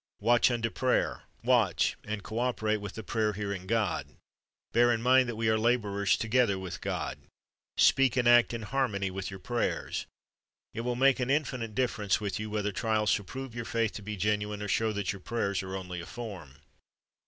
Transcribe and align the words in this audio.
Watch 0.19 0.49
unto 0.49 0.71
prayer. 0.71 1.25
Watch, 1.43 1.95
and 2.03 2.23
co 2.23 2.39
operate 2.39 2.81
with 2.81 2.95
the 2.95 3.03
prayer 3.03 3.33
hearing 3.33 3.67
God. 3.67 4.07
Bear 4.71 4.91
in 4.91 4.99
mind 5.03 5.29
that 5.29 5.35
"we 5.35 5.47
are 5.47 5.59
laborers 5.59 6.17
together 6.17 6.57
with 6.57 6.81
God."^ 6.81 7.19
Speak 7.79 8.17
and 8.17 8.27
act 8.27 8.51
in 8.51 8.63
harmony 8.63 9.11
with 9.11 9.29
your 9.29 9.37
prayers. 9.39 10.07
It 10.73 10.81
will 10.81 10.95
make 10.95 11.19
an 11.19 11.29
infinite 11.29 11.75
difference 11.75 12.19
with 12.19 12.39
you 12.39 12.49
whether 12.49 12.71
trial 12.71 13.05
shall 13.05 13.25
prove 13.25 13.53
your 13.53 13.63
faith 13.63 13.91
to 13.91 14.01
be 14.01 14.17
genuine, 14.17 14.63
or 14.63 14.67
show 14.67 14.91
that 14.91 15.13
your 15.13 15.21
prayers 15.21 15.61
are 15.61 15.75
only 15.75 16.01
a 16.01 16.07
form. 16.07 16.55